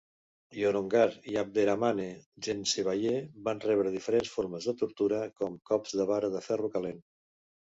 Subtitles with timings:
[0.59, 2.07] Yorongar i Abderhamane
[2.45, 3.11] Djesnebaye
[3.49, 7.01] van rebre diferents formes de tortura, com cops de vara de ferro calent.